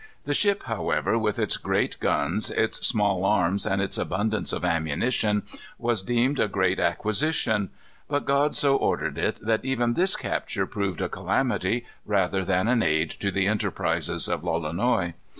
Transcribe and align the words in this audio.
The 0.23 0.33
ship, 0.33 0.63
however, 0.63 1.15
with 1.15 1.37
its 1.37 1.57
great 1.57 1.99
guns, 1.99 2.49
its 2.49 2.87
small 2.87 3.23
arms, 3.23 3.67
and 3.67 3.79
its 3.79 3.99
abundance 3.99 4.51
of 4.51 4.65
ammunition, 4.65 5.43
was 5.77 6.01
deemed 6.01 6.39
a 6.39 6.47
great 6.47 6.79
acquisition. 6.79 7.69
But 8.07 8.25
God 8.25 8.55
so 8.55 8.75
ordered 8.77 9.19
it 9.19 9.35
that 9.43 9.63
even 9.63 9.93
this 9.93 10.15
capture 10.15 10.65
proved 10.65 11.01
a 11.03 11.07
calamity 11.07 11.85
rather 12.03 12.43
than 12.43 12.67
an 12.67 12.81
aid 12.81 13.11
to 13.19 13.29
the 13.29 13.45
enterprises 13.45 14.27
of 14.27 14.41
Lolonois. 14.43 15.13